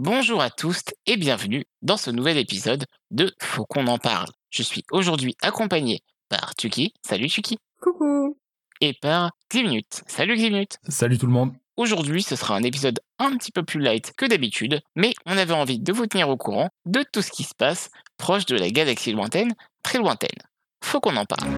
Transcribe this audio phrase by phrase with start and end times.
[0.00, 4.28] Bonjour à tous et bienvenue dans ce nouvel épisode de Faut qu'on en parle.
[4.48, 6.94] Je suis aujourd'hui accompagné par Tuki.
[7.04, 7.58] Salut Tuki.
[7.82, 8.38] Coucou.
[8.80, 10.04] Et par Ximnut.
[10.06, 10.78] Salut Ximnut.
[10.86, 11.52] Salut tout le monde.
[11.76, 15.52] Aujourd'hui, ce sera un épisode un petit peu plus light que d'habitude, mais on avait
[15.52, 18.70] envie de vous tenir au courant de tout ce qui se passe proche de la
[18.70, 19.52] galaxie lointaine,
[19.82, 20.30] très lointaine.
[20.80, 21.50] Faut qu'on en parle.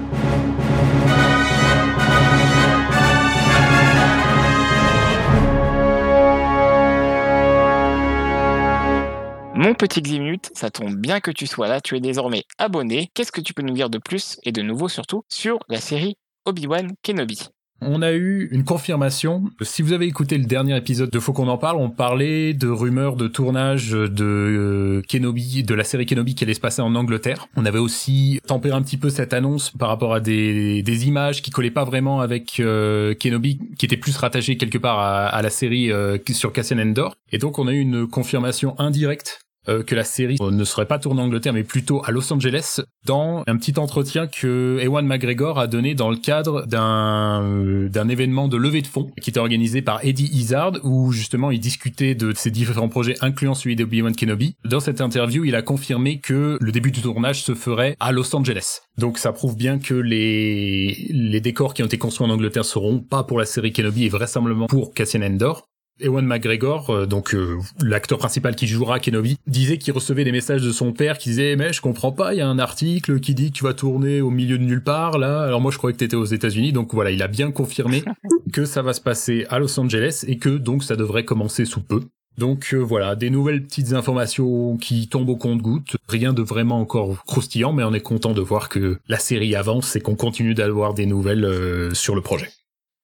[9.62, 13.10] Mon petit Ximnut, ça tombe bien que tu sois là, tu es désormais abonné.
[13.12, 16.16] Qu'est-ce que tu peux nous dire de plus et de nouveau surtout sur la série
[16.46, 17.50] Obi-Wan Kenobi?
[17.82, 19.44] On a eu une confirmation.
[19.60, 22.68] Si vous avez écouté le dernier épisode de Faut qu'on en parle, on parlait de
[22.68, 26.94] rumeurs de tournage de euh, Kenobi, de la série Kenobi qui allait se passer en
[26.94, 27.46] Angleterre.
[27.54, 31.50] On avait aussi tempéré un petit peu cette annonce par rapport à des, images qui
[31.50, 35.50] collaient pas vraiment avec euh, Kenobi, qui était plus rattaché quelque part à, à la
[35.50, 37.14] série euh, sur Cassian Endor.
[37.30, 40.98] Et donc on a eu une confirmation indirecte euh, que la série ne serait pas
[40.98, 45.58] tournée en Angleterre mais plutôt à Los Angeles dans un petit entretien que Ewan McGregor
[45.58, 49.40] a donné dans le cadre d'un euh, d'un événement de levée de fonds qui était
[49.40, 54.14] organisé par Eddie Izzard où justement il discutait de ses différents projets incluant celui d'Obi-Wan
[54.14, 54.56] Kenobi.
[54.64, 58.34] Dans cette interview, il a confirmé que le début du tournage se ferait à Los
[58.34, 58.80] Angeles.
[58.98, 63.00] Donc ça prouve bien que les les décors qui ont été construits en Angleterre seront
[63.00, 65.69] pas pour la série Kenobi et vraisemblablement pour Cassian Endor.
[66.02, 70.62] Ewan McGregor, euh, donc euh, l'acteur principal qui jouera Kenobi, disait qu'il recevait des messages
[70.62, 73.34] de son père qui disait mais je comprends pas, il y a un article qui
[73.34, 75.42] dit que tu vas tourner au milieu de nulle part là.
[75.42, 78.02] Alors moi je croyais que t'étais aux États-Unis, donc voilà, il a bien confirmé
[78.52, 81.82] que ça va se passer à Los Angeles et que donc ça devrait commencer sous
[81.82, 82.00] peu.
[82.38, 85.96] Donc euh, voilà, des nouvelles petites informations qui tombent au compte-gouttes.
[86.08, 89.96] Rien de vraiment encore croustillant, mais on est content de voir que la série avance
[89.96, 92.48] et qu'on continue d'avoir des nouvelles sur le projet.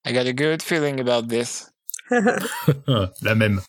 [0.07, 1.69] I got a good feeling about this.
[3.21, 3.61] la même.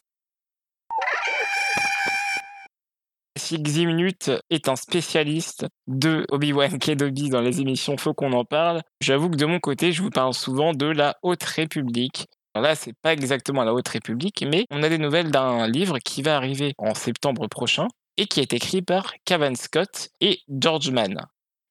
[3.36, 8.82] Si Ximnut est un spécialiste de Obi-Wan Kenobi dans les émissions Faut qu'on en parle,
[9.00, 12.26] j'avoue que de mon côté, je vous parle souvent de la Haute République.
[12.54, 15.98] Alors là, c'est pas exactement la Haute République, mais on a des nouvelles d'un livre
[15.98, 20.90] qui va arriver en septembre prochain et qui est écrit par Cavan Scott et George
[20.90, 21.20] Mann.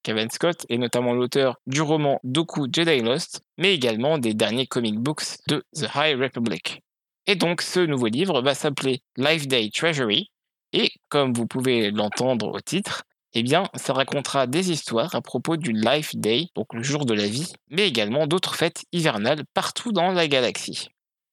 [0.08, 4.98] Kevin Scott est notamment l'auteur du roman Doku Jedi Lost, mais également des derniers comic
[4.98, 6.82] books de The High Republic.
[7.26, 10.32] Et donc ce nouveau livre va s'appeler Life Day Treasury,
[10.72, 13.04] et comme vous pouvez l'entendre au titre,
[13.34, 17.14] eh bien, ça racontera des histoires à propos du Life Day, donc le jour de
[17.14, 20.88] la vie, mais également d'autres fêtes hivernales partout dans la galaxie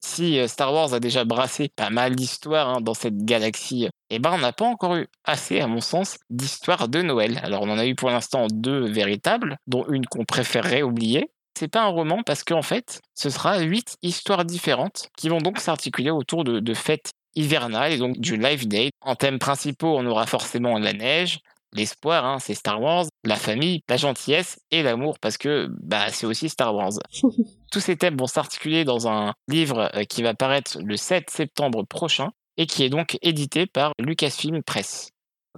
[0.05, 4.19] si euh, Star Wars a déjà brassé pas mal d'histoires hein, dans cette galaxie, eh
[4.19, 7.41] ben on n'a pas encore eu assez, à mon sens, d'histoires de Noël.
[7.43, 11.31] Alors on en a eu pour l'instant deux véritables, dont une qu'on préférerait oublier.
[11.59, 15.59] C'est pas un roman parce qu'en fait, ce sera huit histoires différentes qui vont donc
[15.59, 18.91] s'articuler autour de, fêtes hivernales et donc du Life Day.
[19.01, 21.39] En thèmes principaux, on aura forcément la neige,
[21.73, 26.27] l'espoir, hein, c'est Star Wars, la famille, la gentillesse et l'amour, parce que bah, c'est
[26.27, 26.93] aussi Star Wars.
[27.73, 31.85] Tous ces thèmes vont s'articuler dans un livre euh, qui va paraître le 7 septembre
[31.85, 35.11] prochain et qui est donc édité par Lucasfilm Press.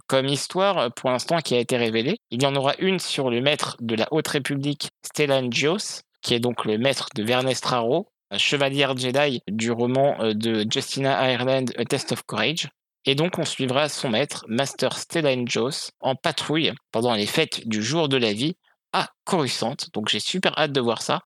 [0.07, 3.31] Comme histoire, euh, pour l'instant, qui a été révélée, il y en aura une sur
[3.31, 7.65] le maître de la Haute République, Stellan Gios, qui est donc le maître de Vernest
[7.65, 12.69] Raro, chevalière Jedi du roman euh, de Justina Ireland, A Test of Courage.
[13.07, 17.83] Et donc, on suivra son maître, Master Stellan Joss, en patrouille pendant les fêtes du
[17.83, 18.57] jour de la vie
[18.93, 19.77] à Coruscant.
[19.95, 21.21] Donc, j'ai super hâte de voir ça.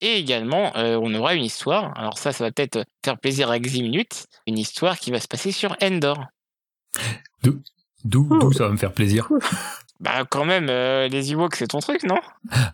[0.00, 1.96] Et également, euh, on aura une histoire.
[1.98, 4.26] Alors, ça, ça va peut-être faire plaisir à minutes.
[4.46, 6.24] Une histoire qui va se passer sur Endor.
[7.42, 7.60] D'où
[8.04, 9.28] D'où ça va me faire plaisir?
[10.00, 12.16] Bah quand même, euh, les Ewoks c'est ton truc, non?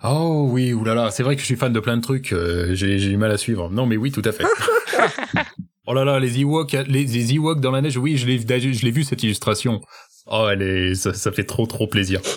[0.05, 2.99] Oh oui, oulala, c'est vrai que je suis fan de plein de trucs, euh, j'ai
[2.99, 3.69] du mal à suivre.
[3.69, 4.45] Non mais oui, tout à fait.
[5.87, 9.23] Oh là là, les Ewoks, les, Ewoks dans la neige, oui, je l'ai, vu cette
[9.23, 9.81] illustration.
[10.27, 12.21] Oh, elle est, ça, fait trop trop plaisir.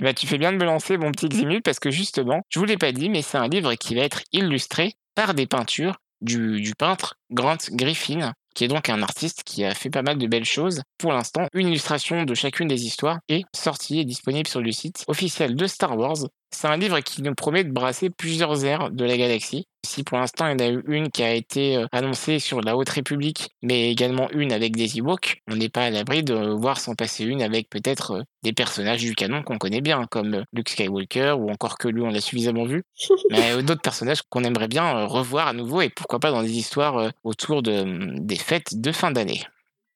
[0.00, 2.60] Eh ben, tu fais bien de me lancer, mon petit Ximut, parce que justement, je
[2.60, 5.96] vous l'ai pas dit, mais c'est un livre qui va être illustré par des peintures
[6.20, 10.16] du, du peintre Grant Griffin, qui est donc un artiste qui a fait pas mal
[10.18, 10.82] de belles choses.
[10.98, 15.04] Pour l'instant, une illustration de chacune des histoires est sortie et disponible sur le site
[15.08, 16.28] officiel de Star Wars.
[16.50, 19.66] C'est un livre qui nous promet de brasser plusieurs ères de la galaxie.
[19.86, 22.60] Si pour l'instant il y en a eu une qui a été euh, annoncée sur
[22.60, 26.34] la Haute République, mais également une avec des Ewoks, on n'est pas à l'abri de
[26.34, 30.34] voir s'en passer une avec peut-être euh, des personnages du canon qu'on connaît bien, comme
[30.34, 32.82] euh, Luke Skywalker, ou encore que lui on l'a suffisamment vu,
[33.30, 37.12] mais d'autres personnages qu'on aimerait bien revoir à nouveau, et pourquoi pas dans des histoires
[37.24, 39.44] autour de, des fêtes de fin d'année.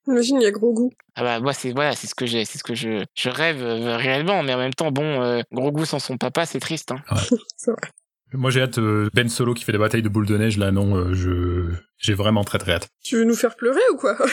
[0.07, 0.91] Imagine, il y a gros goût.
[1.15, 3.63] Ah bah moi c'est voilà, c'est ce que j'ai, c'est ce que je, je rêve
[3.63, 6.91] euh, réellement, mais en même temps bon, euh, gros goût sans son papa, c'est triste.
[6.91, 7.01] Hein.
[8.35, 10.71] Moi j'ai hâte euh, Ben Solo qui fait des batailles de boules de neige là,
[10.71, 12.87] non, je j'ai vraiment très très hâte.
[13.03, 14.17] Tu veux nous faire pleurer ou quoi?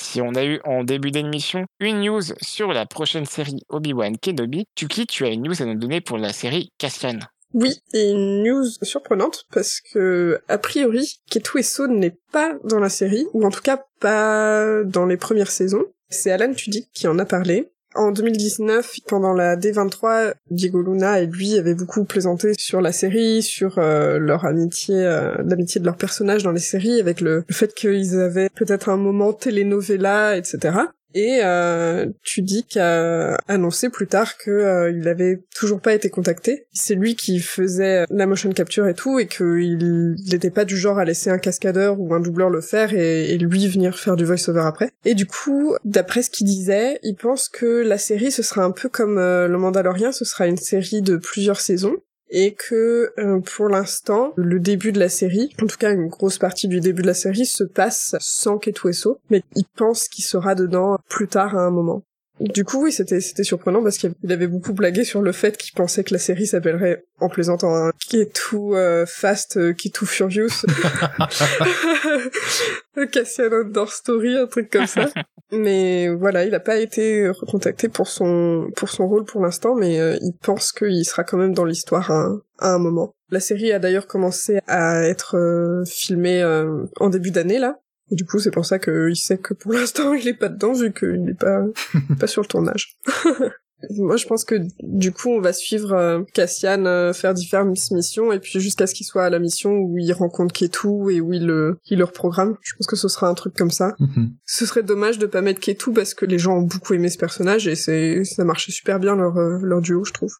[0.00, 4.64] Si on a eu en début d'émission une news sur la prochaine série Obi-Wan Kenobi,
[4.74, 7.18] Tuki, tu as une news à nous donner pour la série Cassian.
[7.54, 13.26] Oui, et une news surprenante parce que a priori, Ketu n'est pas dans la série
[13.32, 15.86] ou en tout cas pas dans les premières saisons.
[16.10, 17.70] C'est Alan Tudyk qui en a parlé.
[17.94, 23.42] En 2019, pendant la D23, Diego Luna et lui avaient beaucoup plaisanté sur la série,
[23.42, 27.74] sur euh, leur amitié, euh, l'amitié de leurs personnages dans les séries, avec le fait
[27.74, 30.76] qu'ils avaient peut-être un moment telenovela, etc.
[31.14, 36.10] Et euh, tu dis qu'a annoncé plus tard que euh, il avait toujours pas été
[36.10, 36.66] contacté.
[36.72, 40.98] C'est lui qui faisait la motion capture et tout, et qu'il n'était pas du genre
[40.98, 44.24] à laisser un cascadeur ou un doubleur le faire et, et lui venir faire du
[44.24, 44.90] voice-over après.
[45.04, 48.70] Et du coup, d'après ce qu'il disait, il pense que la série ce sera un
[48.70, 51.96] peu comme euh, le Mandalorian, ce sera une série de plusieurs saisons
[52.30, 56.38] et que euh, pour l'instant, le début de la série, en tout cas une grosse
[56.38, 60.54] partie du début de la série, se passe sans Ketouesso, mais il pense qu'il sera
[60.54, 62.02] dedans plus tard à un moment.
[62.40, 65.72] Du coup, oui, c'était c'était surprenant parce qu'il avait beaucoup blagué sur le fait qu'il
[65.74, 69.88] pensait que la série s'appellerait, en plaisantant, un qui est tout euh, fast, euh, qui
[69.88, 70.64] est tout furious,
[73.12, 75.08] Cassian Outdoor Story, un truc comme ça.
[75.50, 79.98] Mais voilà, il n'a pas été recontacté pour son pour son rôle pour l'instant, mais
[79.98, 83.14] euh, il pense qu'il sera quand même dans l'histoire à, à, un moment.
[83.30, 86.44] La série a d'ailleurs commencé à être filmée
[87.00, 87.78] en début d'année là.
[88.10, 90.72] Et du coup, c'est pour ça qu'il sait que pour l'instant, il est pas dedans
[90.72, 91.64] vu qu'il n'est pas
[92.20, 92.96] pas sur le tournage.
[93.90, 98.32] Moi, je pense que du coup, on va suivre euh, Cassian euh, faire différentes missions
[98.32, 101.32] et puis jusqu'à ce qu'il soit à la mission où il rencontre Ketu et où
[101.32, 102.56] il le, il le reprogramme.
[102.60, 103.94] Je pense que ce sera un truc comme ça.
[104.00, 104.32] Mhm.
[104.46, 107.18] Ce serait dommage de pas mettre Ketu parce que les gens ont beaucoup aimé ce
[107.18, 110.32] personnage et c'est, ça marchait super bien leur, euh, leur duo, je trouve.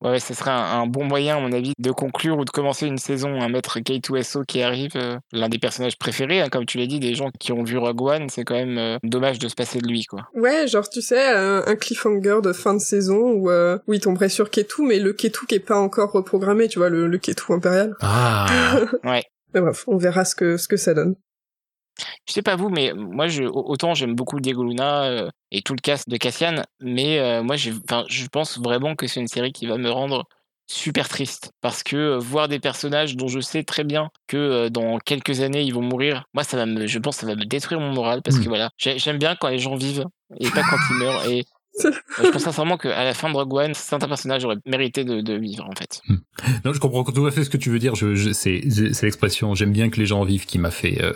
[0.00, 2.86] Ouais, ce serait un, un, bon moyen, à mon avis, de conclure ou de commencer
[2.86, 3.40] une saison.
[3.40, 7.00] Un maître K2SO qui arrive, euh, l'un des personnages préférés, hein, comme tu l'as dit,
[7.00, 9.80] des gens qui ont vu Rogue One, c'est quand même euh, dommage de se passer
[9.80, 10.28] de lui, quoi.
[10.34, 14.00] Ouais, genre, tu sais, un, un cliffhanger de fin de saison où, euh, où il
[14.00, 17.18] tomberait sur Ketu, mais le Ketu qui est pas encore reprogrammé, tu vois, le, le
[17.18, 17.96] Ketu impérial.
[18.00, 18.46] Ah
[19.04, 19.24] Ouais.
[19.54, 21.16] Mais bref, on verra ce que, ce que ça donne.
[22.28, 25.72] Je sais pas vous, mais moi, je, autant j'aime beaucoup Diego Luna euh, et tout
[25.72, 27.72] le cast de Cassian, mais euh, moi, je
[28.30, 30.24] pense vraiment que c'est une série qui va me rendre
[30.70, 31.52] super triste.
[31.62, 35.40] Parce que euh, voir des personnages dont je sais très bien que euh, dans quelques
[35.40, 37.80] années ils vont mourir, moi ça va me, je pense que ça va me détruire
[37.80, 38.20] mon moral.
[38.22, 38.44] Parce Mm.
[38.44, 40.04] que voilà, j'ai- j'aime bien quand les gens vivent
[40.38, 41.26] et pas quand ils meurent.
[41.30, 41.46] Et
[41.82, 45.34] je pense sincèrement qu'à la fin de Rogue One, certains personnages auraient mérité de, de
[45.34, 46.00] vivre en fait.
[46.64, 47.94] Non, je comprends tout à fait ce que tu veux dire.
[47.94, 48.60] Je, je c'est,
[49.02, 49.54] l'expression.
[49.54, 51.12] J'aime bien que les gens vivent qui m'a fait, euh,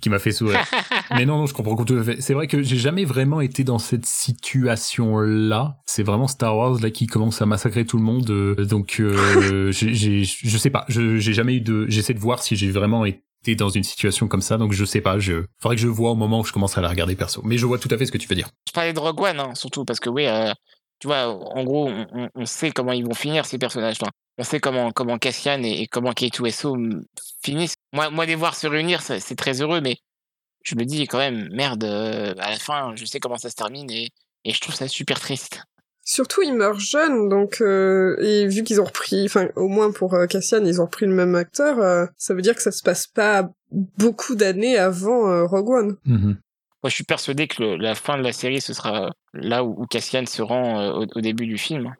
[0.00, 0.60] qui m'a fait sourire.
[1.16, 2.20] Mais non, non, je comprends tout à fait.
[2.20, 5.76] C'est vrai que j'ai jamais vraiment été dans cette situation-là.
[5.86, 8.30] C'est vraiment Star Wars là qui commence à massacrer tout le monde.
[8.30, 10.84] euh, donc, euh, j'ai- je sais pas.
[10.88, 11.86] Je, j'ai jamais eu de.
[11.88, 13.22] J'essaie de voir si j'ai vraiment été
[13.56, 14.56] dans une situation comme ça.
[14.58, 15.18] Donc, je sais pas.
[15.18, 17.42] Je faudrait que je vois au moment où je commencerai à la regarder perso.
[17.44, 18.48] Mais je vois tout à fait ce que tu veux dire.
[18.66, 20.52] Je parlais de Rogue One, hein, surtout parce que oui, euh,
[21.00, 23.98] tu vois, en gros, on, on- sait comment ils vont finir ces personnages.
[24.38, 27.04] On sait comment comment Cassian et, comment K2SO mm,
[27.44, 27.74] finissent.
[27.92, 29.96] Moi, moi, les voir se réunir, c'est très heureux, mais
[30.64, 33.56] je me dis quand même, merde, euh, à la fin, je sais comment ça se
[33.56, 34.10] termine et,
[34.44, 35.62] et je trouve ça super triste.
[36.04, 40.14] Surtout, il meurt jeune, donc euh, et vu qu'ils ont repris, enfin au moins pour
[40.14, 42.82] euh, Cassian, ils ont repris le même acteur, euh, ça veut dire que ça se
[42.82, 45.96] passe pas beaucoup d'années avant euh, Rogue One.
[46.04, 46.36] Mhm.
[46.82, 49.80] Moi, je suis persuadé que le- la fin de la série, ce sera là où,
[49.80, 51.94] où Cassian se rend euh, au, au début du film.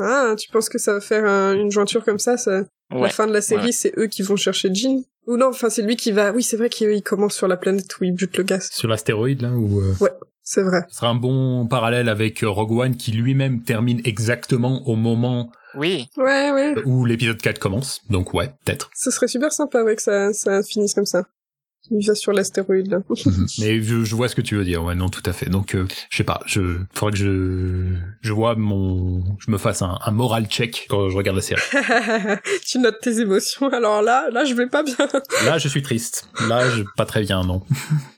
[0.00, 3.10] Ah, tu penses que ça va faire un- une jointure comme ça, ça La Ouais.
[3.10, 3.72] fin de la série, ouais.
[3.72, 5.04] c'est eux qui vont chercher Jean?
[5.28, 6.32] Ou non, enfin c'est lui qui va.
[6.32, 8.68] Oui, c'est vrai qu'il il commence sur la planète où il bute le gaz.
[8.72, 9.80] Sur l'astéroïde là où.
[9.80, 9.94] euh,
[10.50, 10.78] C'est vrai.
[10.88, 15.52] Ce sera un bon parallèle avec euh, Rogue One qui lui-même termine exactement au moment
[15.74, 16.74] Oui, Ouais, ouais.
[16.86, 18.00] où l'épisode 4 commence.
[18.08, 18.88] Donc ouais, peut-être.
[18.96, 21.24] Ce serait super sympa, ouais, que ça, ça finisse comme ça.
[21.90, 22.98] Il va sur l'astéroïde.
[23.60, 24.82] Mais je, je vois ce que tu veux dire.
[24.82, 25.50] Ouais, non, tout à fait.
[25.50, 26.40] Donc, euh, je sais pas.
[26.46, 31.10] Je faudrait que je je vois mon, je me fasse un, un moral check quand
[31.10, 31.60] je regarde la série.
[32.66, 33.68] tu notes tes émotions.
[33.68, 34.96] Alors là, là, je vais pas bien.
[35.44, 36.26] Là, je suis triste.
[36.48, 37.62] Là, je pas très bien, non.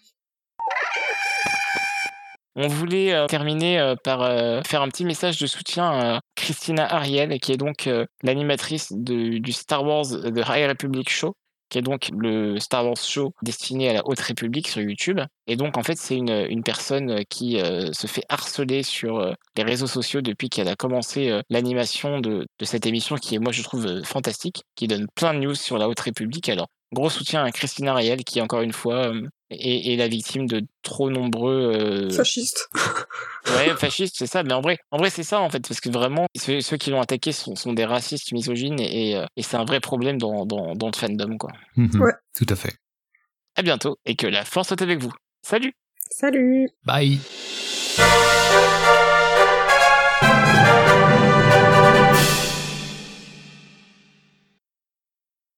[2.62, 6.86] On voulait euh, terminer euh, par euh, faire un petit message de soutien à Christina
[6.94, 7.88] Ariel, qui est donc
[8.22, 11.36] l'animatrice du Star Wars The High Republic Show,
[11.70, 15.20] qui est donc le Star Wars Show destiné à la Haute République sur YouTube.
[15.46, 17.58] Et donc, en fait, c'est une, personne qui
[17.92, 23.16] se fait harceler sur les réseaux sociaux depuis qu'elle a commencé l'animation de, cette émission,
[23.16, 26.48] qui est, moi, je trouve fantastique, qui donne plein de news sur la Haute République.
[26.48, 29.12] Alors, gros soutien à Christina Ariel, qui, encore une fois,
[29.50, 32.68] est la victime de trop nombreux euh, Fasciste.
[33.46, 34.42] Ouais, fasciste, c'est ça.
[34.42, 36.90] Mais en vrai, en vrai, c'est ça en fait, parce que vraiment, ceux, ceux qui
[36.90, 40.18] l'ont attaqué sont, sont des racistes misogynes et, et, euh, et c'est un vrai problème
[40.18, 41.50] dans, dans, dans le fandom, quoi.
[41.76, 42.00] Mhm.
[42.00, 42.12] Ouais.
[42.36, 42.74] Tout à fait.
[43.56, 45.12] À bientôt et que la force soit avec vous.
[45.42, 45.72] Salut.
[46.10, 47.18] Salut Bye